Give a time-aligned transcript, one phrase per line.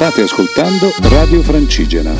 [0.00, 2.10] State ascoltando Radio Francigena.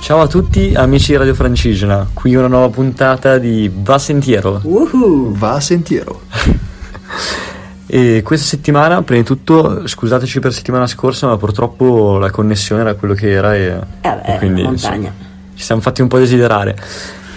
[0.00, 4.60] Ciao a tutti amici di Radio Francigena, qui una nuova puntata di Va Sentiero.
[4.64, 5.36] Uhu.
[5.36, 6.22] Va sentiero.
[7.86, 12.94] E questa settimana, prima di tutto, scusateci per settimana scorsa, ma purtroppo la connessione era
[12.94, 15.12] quello che era e, Eh beh, e quindi insomma,
[15.54, 16.76] ci siamo fatti un po' desiderare.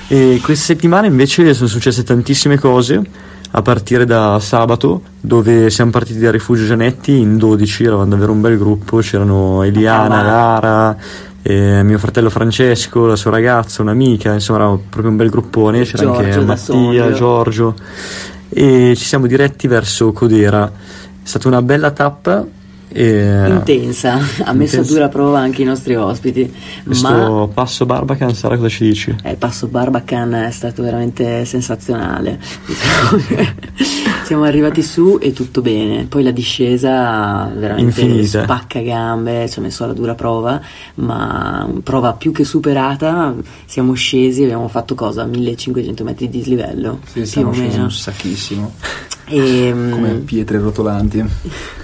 [0.07, 3.03] E questa settimana invece sono successe tantissime cose,
[3.52, 8.42] a partire da sabato, dove siamo partiti da Rifugio Gianetti in 12, eravamo davvero un
[8.42, 10.21] bel gruppo, c'erano Eliana.
[10.21, 10.97] Lara,
[11.42, 16.04] eh, mio fratello Francesco, la sua ragazza, un'amica, insomma era proprio un bel gruppone, c'era
[16.04, 17.11] Giorgio anche Mattia.
[17.14, 17.75] Giorgio
[18.50, 20.66] e ci siamo diretti verso Codera.
[20.68, 20.71] È
[21.21, 22.46] stata una bella tappa.
[22.89, 26.51] E Intensa, ha messo a dura prova anche i nostri ospiti,
[26.86, 29.13] Questo ma passo Barbacan, Sara, cosa ci dici?
[29.23, 32.39] eh, il passo Barbacan è stato veramente sensazionale.
[32.66, 33.55] Diciamo
[34.27, 38.43] Siamo arrivati su e tutto bene, poi la discesa veramente Infinita.
[38.43, 40.59] spacca gambe, ci ha messo alla dura prova,
[40.95, 43.33] ma prova più che superata,
[43.65, 45.23] siamo scesi e abbiamo fatto cosa?
[45.25, 47.83] 1500 metri di dislivello, Sì, più siamo o scesi meno.
[47.83, 48.73] un sacchissimo.
[49.30, 51.23] E, mm, Come pietre rotolanti.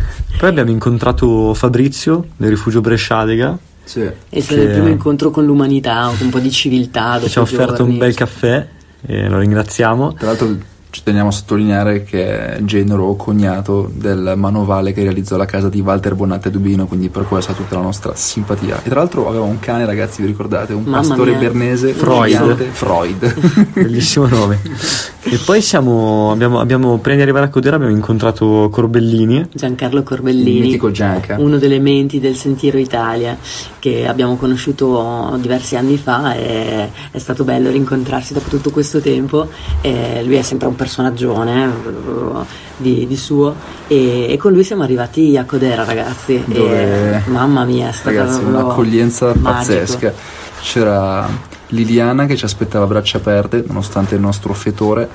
[0.44, 4.02] Poi abbiamo incontrato Fabrizio del rifugio Bresciadega Sì.
[4.02, 7.18] è stato che- il primo incontro con l'umanità, con un po' di civiltà.
[7.26, 7.94] ci ha offerto giorni.
[7.94, 8.68] un bel caffè
[9.06, 10.16] e lo ringraziamo.
[10.16, 10.58] Tra l'altro
[10.94, 15.68] ci teniamo a sottolineare che è genero o cognato del manovale che realizzò la casa
[15.68, 18.84] di Walter Bonatti a Dubino, quindi per questo ha tutta la nostra simpatia.
[18.84, 20.74] E tra l'altro aveva un cane, ragazzi, vi ricordate?
[20.74, 21.40] Un Mamma pastore mia.
[21.40, 22.28] bernese Freud.
[22.28, 22.64] gigante.
[22.66, 23.70] Freud.
[23.74, 24.62] Bellissimo nome.
[25.24, 29.48] e poi siamo, abbiamo, abbiamo, prima di arrivare a Codera abbiamo incontrato Corbellini.
[29.52, 31.38] Giancarlo Il Corbellini, mitico Gianca.
[31.40, 33.36] uno delle menti del Sentiero Italia,
[33.80, 39.50] che abbiamo conosciuto diversi anni fa e è stato bello rincontrarsi dopo tutto questo tempo.
[39.82, 41.72] E lui è sempre un personaggione
[42.78, 43.56] di, di suo
[43.88, 46.44] e, e con lui siamo arrivati a Codera ragazzi.
[46.46, 49.42] Dove- E, mamma mia, è stata Ragazzi, un'accoglienza magico.
[49.44, 50.14] pazzesca.
[50.62, 51.28] C'era
[51.68, 55.10] Liliana che ci aspettava a braccia aperte, nonostante il nostro fetore,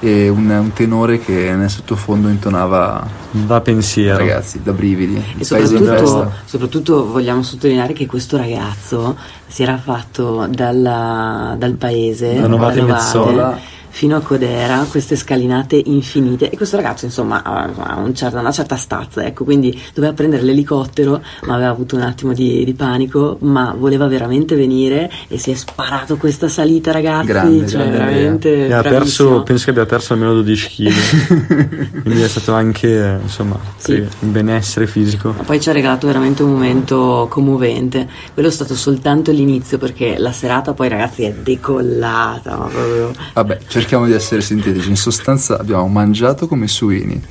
[0.00, 4.18] e un, un tenore che nel sottofondo intonava, Va pensiero.
[4.18, 5.22] ragazzi, da brividi.
[5.38, 9.16] E soprattutto, soprattutto vogliamo sottolineare che questo ragazzo
[9.46, 13.58] si era fatto dalla- dal paese Da Novate da Mezzola.
[13.96, 18.76] Fino a Codera queste scalinate infinite e questo ragazzo insomma ha un certa- una certa
[18.76, 23.74] stazza ecco quindi doveva prendere l'elicottero ma aveva avuto un attimo di, di panico ma
[23.76, 28.72] voleva veramente venire e si è sparato questa salita ragazzi Grande, cioè grande veramente E
[28.74, 32.02] ha perso, penso che abbia perso almeno 12 kg.
[32.02, 33.92] Quindi è stato anche, insomma, Sì.
[33.92, 35.32] il benessere fisico.
[35.36, 38.08] Ma poi ci ha regalato veramente un momento commovente.
[38.34, 42.56] Quello è stato soltanto l'inizio perché la serata poi ragazzi è decollata.
[42.56, 43.12] ma proprio.
[43.32, 44.88] Vabbè, cerchiamo di essere sintetici.
[44.88, 47.22] In sostanza abbiamo mangiato come suini.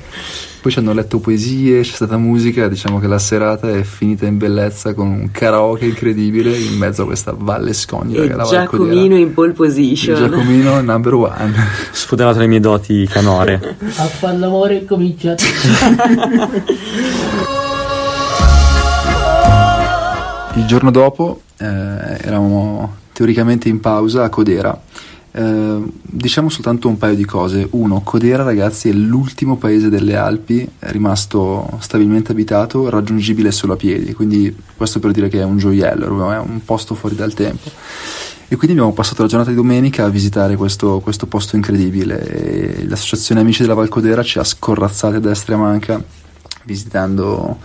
[0.62, 4.36] Poi ci hanno letto poesie, c'è stata musica, diciamo che la serata è finita in
[4.36, 8.44] bellezza con un karaoke incredibile in mezzo a questa valle scognida E che è la.
[8.44, 10.16] Giacomino in pole Il position.
[10.16, 11.54] Giacomino number one.
[11.92, 13.76] Sfoderato le mie doti canore.
[13.96, 15.36] A far l'amore comincia.
[20.54, 24.76] Il giorno dopo eh, eravamo teoricamente in pausa a Codera.
[25.36, 27.68] Eh, diciamo soltanto un paio di cose.
[27.72, 34.14] Uno, Codera, ragazzi, è l'ultimo paese delle Alpi rimasto stabilmente abitato, raggiungibile solo a piedi.
[34.14, 37.68] Quindi, questo per dire che è un gioiello, è un posto fuori dal tempo.
[38.48, 42.78] E quindi abbiamo passato la giornata di domenica a visitare questo, questo posto incredibile.
[42.78, 46.02] E l'associazione Amici della Val Codera ci ha scorrazzati a destra e a manca
[46.64, 47.58] visitando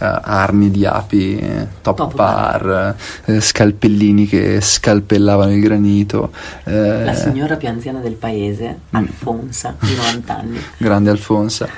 [0.00, 2.94] eh, arni di api, eh, top, Top bar,
[3.24, 6.30] eh, scalpellini che scalpellavano il granito.
[6.64, 10.58] La signora più anziana del paese, Alfonsa, di 90 anni.
[10.78, 11.68] grande Alfonsa.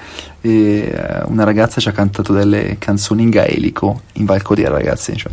[0.43, 0.95] E
[1.27, 5.15] una ragazza ci ha cantato delle canzoni in gaelico in Val Codera, ragazzi.
[5.17, 5.31] cioè.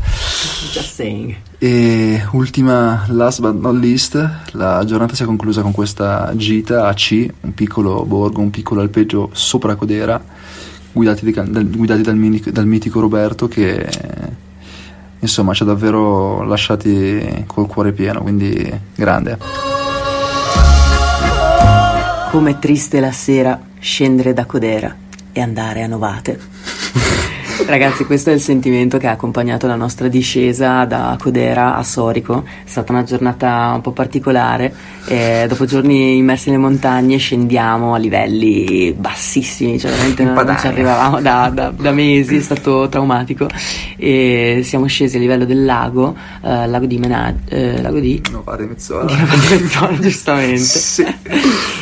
[0.71, 1.35] Just saying.
[1.59, 6.93] E ultima, last but not least, la giornata si è conclusa con questa gita a
[6.93, 10.21] C, un piccolo borgo, un piccolo alpeggio sopra Codera,
[10.97, 13.87] guidati, dal, guidati dal, dal mitico Roberto che
[15.19, 19.37] insomma ci ha davvero lasciati col cuore pieno, quindi grande.
[22.31, 24.95] Com'è triste la sera scendere da Codera
[25.31, 26.39] e andare a Novate.
[27.65, 32.43] Ragazzi, questo è il sentimento che ha accompagnato la nostra discesa da Codera a Sorico.
[32.45, 34.73] È stata una giornata un po' particolare.
[35.07, 40.67] E dopo giorni immersi nelle montagne scendiamo a livelli bassissimi, cioè veramente non, non ci
[40.67, 43.47] arrivavamo da, da- da mesi, è stato traumatico.
[43.97, 48.41] E siamo scesi a livello del lago, eh, lago di Menag, eh, lago di No,
[48.43, 49.05] fate mezzola.
[49.05, 49.13] di
[49.49, 50.57] Mezzola, giustamente.
[50.57, 51.05] Sì.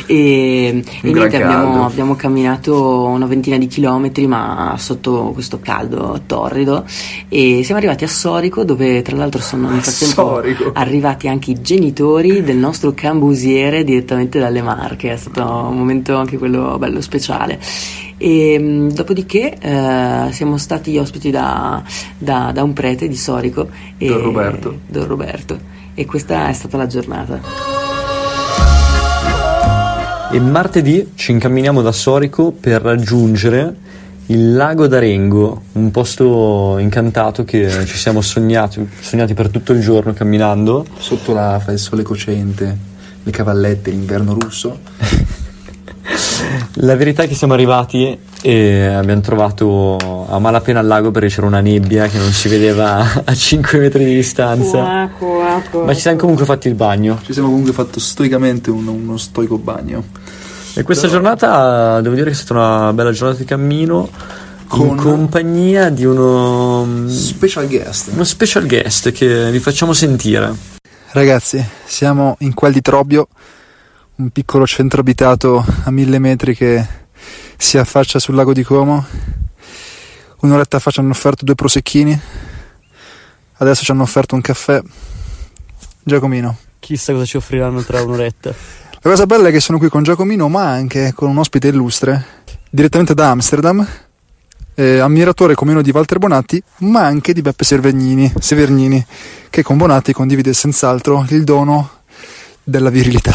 [0.06, 6.84] E, e niente, abbiamo, abbiamo camminato una ventina di chilometri, ma sotto questo caldo torrido.
[7.28, 10.70] E siamo arrivati a Sorico, dove tra l'altro sono nel frattempo Sorico.
[10.74, 15.12] arrivati anche i genitori del nostro cambusiere direttamente dalle Marche.
[15.12, 17.58] È stato un momento anche quello bello speciale.
[18.18, 21.82] E mh, dopodiché eh, siamo stati ospiti da,
[22.16, 23.68] da- da un prete di Sorico.
[23.98, 24.78] E, Don Roberto.
[24.86, 25.58] Don Roberto.
[25.94, 27.75] E questa è stata la giornata.
[30.28, 33.74] E martedì ci incamminiamo da Sorico per raggiungere
[34.26, 40.12] il lago d'Arengo, un posto incantato che ci siamo sognati, sognati per tutto il giorno
[40.12, 40.84] camminando.
[40.98, 42.76] Sotto la fa il sole cocente,
[43.22, 44.80] le cavallette, l'inverno russo.
[46.80, 51.46] La verità è che siamo arrivati e abbiamo trovato a malapena al lago perché c'era
[51.46, 55.08] una nebbia che non si vedeva a 5 metri di distanza.
[55.84, 57.18] Ma ci siamo comunque fatti il bagno.
[57.24, 60.04] Ci siamo comunque fatto stoicamente un- uno stoico bagno.
[60.74, 64.08] E questa giornata devo dire che è stata una bella giornata di cammino
[64.60, 68.10] in Con- compagnia di uno, Special guest.
[68.12, 70.52] uno special guest che vi facciamo sentire.
[71.12, 73.28] Ragazzi, siamo in Quel di Trobbio,
[74.18, 76.86] un piccolo centro abitato a mille metri che
[77.56, 79.04] si affaccia sul lago di Como.
[80.40, 82.18] Un'oretta fa ci hanno offerto due prosecchini,
[83.58, 84.80] adesso ci hanno offerto un caffè.
[86.02, 86.56] Giacomino.
[86.78, 88.54] Chissà cosa ci offriranno tra un'oretta.
[89.02, 92.24] La cosa bella è che sono qui con Giacomino, ma anche con un ospite illustre,
[92.70, 93.86] direttamente da Amsterdam,
[94.74, 99.04] eh, ammiratore come uno di Walter Bonatti, ma anche di Beppe Servegnini, Severnini,
[99.50, 101.95] che con Bonatti condivide senz'altro il dono
[102.68, 103.32] della virilità.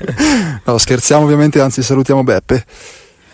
[0.64, 2.64] no, scherziamo ovviamente, anzi salutiamo Beppe.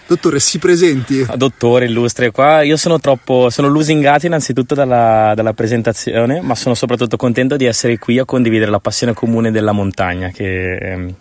[0.07, 1.25] Dottore, si presenti.
[1.29, 6.75] Ah, Dottore illustre, qua io sono troppo, sono lusingato innanzitutto dalla, dalla presentazione, ma sono
[6.75, 11.15] soprattutto contento di essere qui a condividere la passione comune della montagna che, ehm,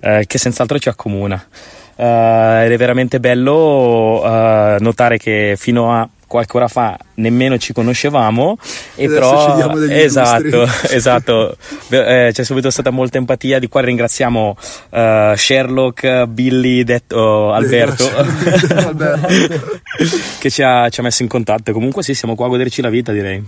[0.00, 1.44] eh, che senz'altro ci accomuna.
[1.96, 7.72] Eh, ed è veramente bello eh, notare che fino a qualche ora fa nemmeno ci
[7.72, 8.56] conoscevamo
[8.94, 11.56] e Adesso però esatto, esatto.
[11.88, 14.56] Eh, c'è subito stata molta empatia di qua ringraziamo
[14.90, 19.80] eh, Sherlock Billy detto Alberto Alberto.
[20.38, 21.72] che ci ha, ci ha messo in contatto.
[21.72, 23.44] Comunque sì, siamo qua a goderci la vita, direi.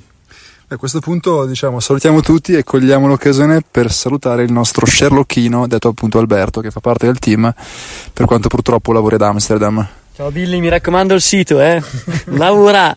[0.66, 5.88] A questo punto, diciamo, salutiamo tutti e cogliamo l'occasione per salutare il nostro Sherlockino, detto
[5.88, 7.52] appunto Alberto, che fa parte del team,
[8.12, 9.86] per quanto purtroppo lavora ad Amsterdam.
[10.14, 11.82] Ciao Billy, mi raccomando il sito, eh.
[12.36, 12.94] Lavora.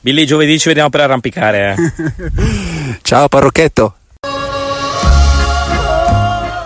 [0.00, 1.74] Billy, giovedì ci vediamo per arrampicare.
[1.76, 2.98] eh.
[3.02, 3.94] Ciao parrocchetto!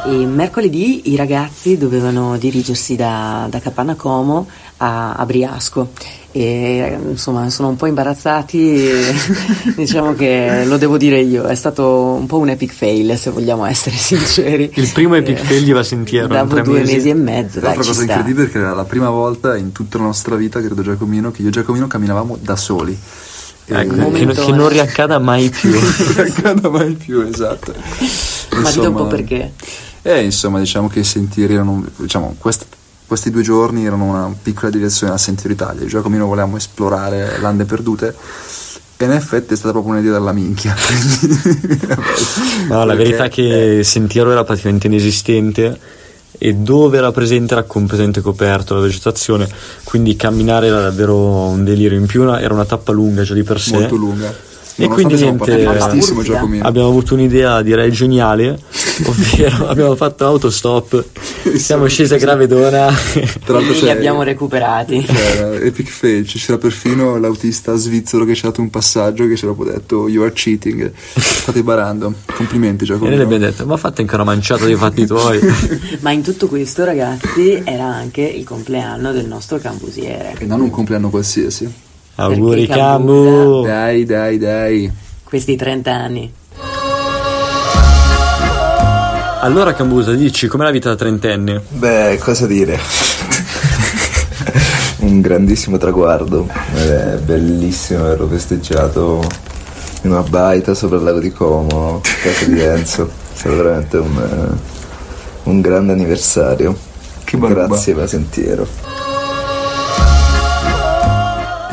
[0.05, 4.49] E mercoledì i ragazzi dovevano dirigersi da, da Capanna Como
[4.79, 5.93] a, a Briasco
[6.41, 8.83] e insomma sono un po' imbarazzati,
[9.77, 11.87] diciamo che lo devo dire io, è stato
[12.19, 14.71] un po' un epic fail se vogliamo essere sinceri.
[14.75, 16.95] Il primo epic Eh, fail di Va Sentiero in Dopo tre due mesi.
[16.95, 17.09] mesi.
[17.11, 18.13] e mezzo, dai, L'altra ci cosa sta.
[18.13, 21.43] incredibile è che era la prima volta in tutta la nostra vita, credo Giacomino, che
[21.43, 22.99] io e Giacomino camminavamo da soli.
[23.71, 25.71] Ecco, che, che non riaccada mai più.
[25.71, 27.75] non accada mai più, esatto.
[27.75, 29.53] Ma dite un po' Insomma, perché.
[30.03, 32.65] Eh, insomma, diciamo che i sentieri erano, diciamo, quest-
[33.09, 35.87] questi due giorni erano una piccola direzione al Sentiero Italia.
[35.87, 38.15] Giacomino volevamo esplorare lande perdute
[38.99, 40.77] e in effetti è stata proprio un'idea dalla minchia.
[42.69, 45.81] No, la verità è che il sentiero era praticamente inesistente
[46.37, 49.49] e dove era presente era completamente coperto la vegetazione,
[49.85, 51.99] quindi camminare era davvero un delirio.
[51.99, 53.73] In più era una tappa lunga già di per sé.
[53.73, 54.35] molto lunga.
[54.81, 56.61] E quindi siamo niente.
[56.61, 58.57] Abbiamo avuto un'idea direi geniale,
[59.05, 61.05] ovvero abbiamo fatto autostop,
[61.57, 62.87] siamo scesi a Gravedona.
[63.45, 65.01] Tra l'altro E li abbiamo recuperati.
[65.05, 69.35] C'era Epic fail, ci c'era perfino l'autista svizzero che ci ha dato un passaggio che
[69.35, 72.15] ci ha proprio detto you are cheating, state barando.
[72.37, 73.17] Complimenti E Giacomino.
[73.17, 75.41] noi le abbiamo detto, ma fate anche una manciata dei fatti tuoi.
[76.01, 80.35] Ma in tutto questo, ragazzi, era anche il compleanno del nostro cambusiere.
[80.39, 81.87] E non un compleanno qualsiasi.
[82.21, 83.65] Auguri Cambu!
[83.65, 84.91] Dai, dai, dai.
[85.23, 86.33] Questi 30 anni.
[89.41, 91.63] Allora Cambusa, dici com'è la vita da trentenne?
[91.69, 92.77] Beh, cosa dire?
[94.99, 99.23] un grandissimo traguardo, è bellissimo averlo festeggiato
[100.03, 103.05] in una baita sopra il lago di Como, casa di Enzo.
[103.05, 104.57] È stato veramente un, eh,
[105.45, 106.77] un grande anniversario.
[107.23, 107.67] Che barba.
[107.67, 108.88] Grazie Vasentiero.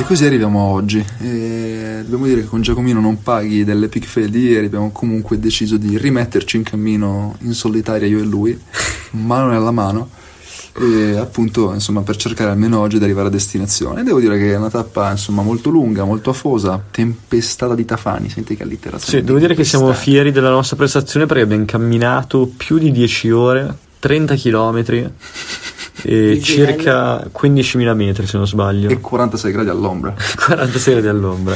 [0.06, 1.04] E così arriviamo a oggi.
[1.20, 5.78] E dobbiamo dire che con Giacomino non paghi dell'epic fail di ieri, abbiamo comunque deciso
[5.78, 8.56] di rimetterci in cammino in solitaria io e lui,
[9.18, 10.12] mano nella mano.
[10.80, 14.04] E appunto, insomma, per cercare almeno oggi di arrivare a destinazione.
[14.04, 18.30] Devo dire che è una tappa, insomma, molto lunga, molto afosa, tempestata di tafani.
[18.30, 19.20] Senti che allitterazione.
[19.20, 23.32] Sì, devo dire che siamo fieri della nostra prestazione perché abbiamo camminato più di 10
[23.32, 25.12] ore 30 km
[26.04, 28.90] e circa 15.000 metri se non sbaglio.
[28.90, 30.14] E 46 gradi all'ombra.
[30.46, 31.56] 46 gradi all'ombra.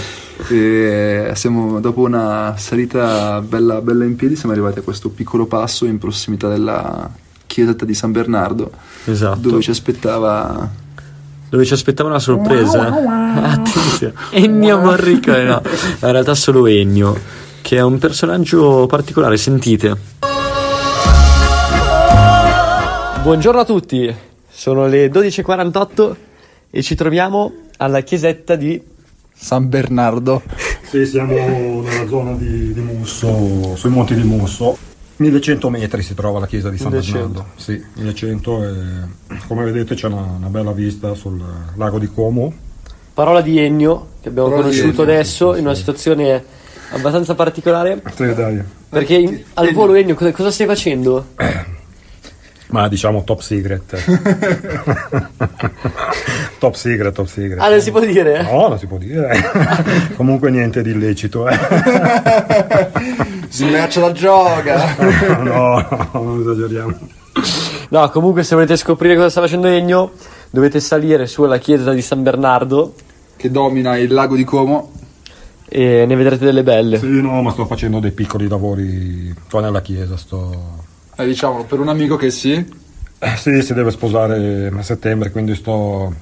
[0.50, 5.86] E siamo, dopo una salita bella, bella in piedi, siamo arrivati a questo piccolo passo
[5.86, 7.10] in prossimità della
[7.46, 8.72] chiesetta di San Bernardo,
[9.06, 9.40] Esatto.
[9.40, 10.70] dove ci aspettava
[11.50, 12.88] Dove ci aspettava una sorpresa.
[13.54, 14.14] Attenzione.
[14.32, 15.62] Ennio Morricone, no.
[15.64, 17.18] In realtà solo Ennio,
[17.62, 19.98] che è un personaggio particolare, sentite.
[23.24, 24.16] Buongiorno a tutti,
[24.60, 26.16] sono le 12.48
[26.70, 28.82] e ci troviamo alla chiesetta di...
[29.34, 30.42] San Bernardo.
[30.84, 34.78] Sì, siamo nella zona di, di Musso, sui monti di Musso.
[35.16, 37.28] 1100 metri si trova la chiesa di San 1100.
[37.28, 37.52] Bernardo.
[37.56, 38.74] Sì, 1100 e
[39.48, 41.42] come vedete c'è una, una bella vista sul
[41.76, 42.54] lago di Como.
[43.14, 45.80] Parola di Ennio, che abbiamo Parola conosciuto Ennio, adesso sì, in una sì.
[45.80, 46.44] situazione
[46.90, 48.02] abbastanza particolare.
[48.14, 48.62] Sì, dai.
[48.90, 51.28] Perché in- al volo Ennio cosa, cosa stai facendo?
[52.70, 53.98] Ma diciamo top secret.
[56.60, 57.60] top secret, top secret.
[57.60, 58.44] Ah, non si può dire?
[58.44, 59.32] No, non si può dire.
[60.16, 61.58] Comunque niente di illecito, eh.
[63.50, 64.96] Si mercia la gioca.
[65.42, 66.96] no, non esageriamo.
[67.90, 70.12] No, comunque se volete scoprire cosa sta facendo Ennio,
[70.52, 72.94] dovete salire sulla chiesa di San Bernardo
[73.40, 74.92] che domina il lago di Como.
[75.66, 77.00] e ne vedrete delle belle.
[77.00, 80.18] Sì, no, ma sto facendo dei piccoli lavori qua nella chiesa.
[80.18, 80.88] Sto...
[81.20, 82.54] Eh, diciamo, per un amico che sì.
[83.22, 86.14] Eh, sì, si deve sposare a settembre, quindi sto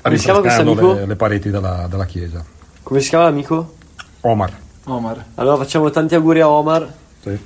[0.00, 2.42] rinfrescando le, le pareti della, della chiesa.
[2.82, 3.74] Come si chiama l'amico?
[4.20, 4.50] Omar.
[4.84, 5.24] Omar.
[5.34, 6.90] Allora facciamo tanti auguri a Omar
[7.22, 7.38] Sì.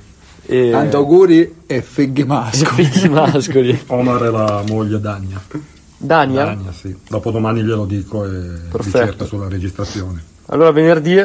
[0.45, 2.65] e Tanti auguri e feghe masco.
[2.75, 3.83] figli mascoli.
[3.87, 5.41] Omar è la moglie Dania.
[5.97, 6.45] Dania?
[6.45, 6.95] Dania, sì.
[7.09, 8.29] Dopodomani glielo dico e
[8.71, 8.99] Perfetto.
[8.99, 10.23] ricerca sulla registrazione.
[10.45, 11.15] Allora venerdì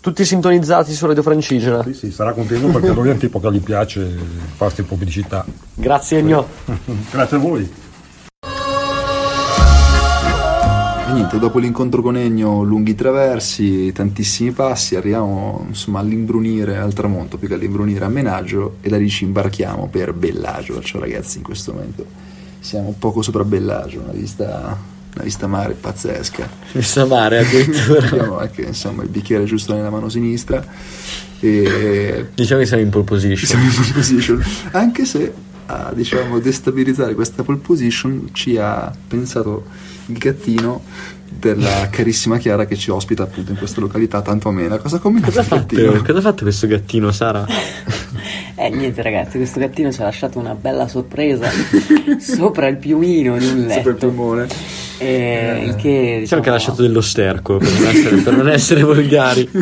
[0.00, 1.82] tutti sintonizzati su Radio Francigena.
[1.82, 4.16] Sì, sì, sarà contento perché lui è un tipo che gli piace
[4.56, 5.44] farsi pubblicità.
[5.74, 6.46] Grazie Ennio.
[7.10, 7.70] Grazie a voi.
[11.08, 17.36] E niente, dopo l'incontro con Ennio, lunghi traversi, tantissimi passi, arriviamo insomma all'imbrunire, al tramonto,
[17.36, 20.74] più che all'imbrunire a Menaggio e da lì ci imbarchiamo per Bellagio.
[20.74, 22.06] Perciò ragazzi in questo momento
[22.60, 24.78] siamo poco sopra Bellagio, una vista,
[25.14, 26.48] una vista mare pazzesca.
[26.72, 28.06] Vista mare addirittura.
[28.06, 30.64] Abbiamo anche insomma il bicchiere giusto nella mano sinistra
[31.40, 33.46] e Diciamo che siamo in pole position.
[33.46, 35.32] siamo in pole position anche se
[35.66, 39.64] a diciamo destabilizzare questa pole position ci ha pensato
[40.06, 40.82] il gattino
[41.28, 45.40] della carissima Chiara che ci ospita appunto in questa località tanto amena cosa commenta Cosa
[45.40, 45.76] ha fatto?
[45.76, 46.02] gattino?
[46.02, 47.46] Cosa ha fatto questo gattino, Sara?
[48.56, 51.48] Eh niente ragazzi, questo gattino ci ha lasciato una bella sorpresa
[52.20, 53.94] sopra il piumino di un Sopra il letto.
[53.94, 54.48] piumone
[55.02, 58.48] Eh, il che Diciamo che ha diciamo, lasciato dello sterco per non essere, per non
[58.50, 59.48] essere volgari.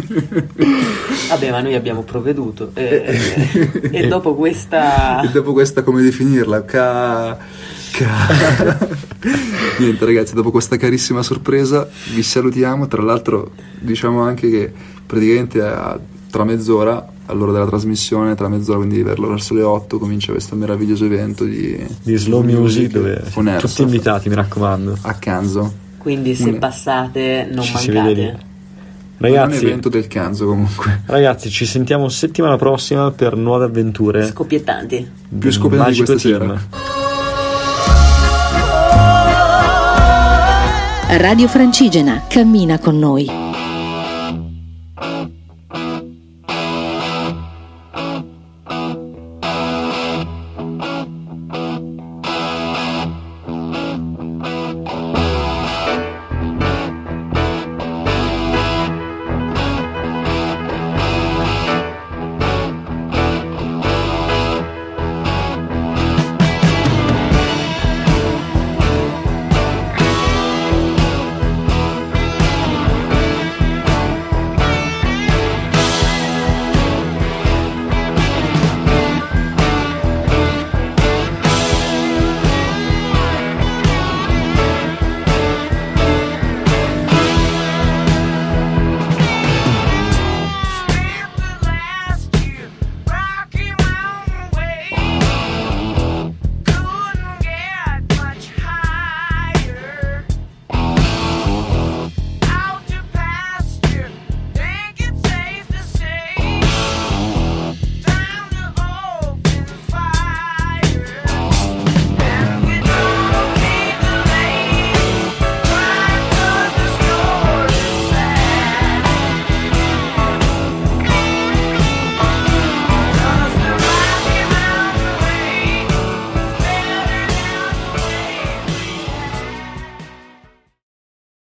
[1.29, 2.73] Vabbè, ma noi abbiamo provveduto.
[2.75, 5.21] Eh, e dopo questa.
[5.21, 7.39] e dopo questa come definirla ca...
[7.93, 8.79] ca...
[9.79, 14.73] niente ragazzi dopo questa carissima sorpresa vi salutiamo tra l'altro diciamo anche che
[15.07, 15.99] praticamente a-
[16.31, 21.05] tra mezz'ora all'ora della trasmissione tra mezz'ora quindi per verso le 8 comincia questo meraviglioso
[21.05, 24.97] evento di, Di slow music dove con tutti invitati, mi raccomando.
[25.03, 28.23] a Canzo Quindi se Un- passate non Ci si vede lì.
[28.23, 28.47] mancate.
[29.19, 34.27] è un Ragazzi, evento del Canzo comunque ragazzi, ci sentiamo settimana prossima per nuove avventure.
[34.27, 35.11] Scoppiettanti.
[35.29, 36.41] del scoppiettanti di questa team.
[36.41, 37.17] sera.
[41.19, 43.48] Radio Francigena, cammina con noi.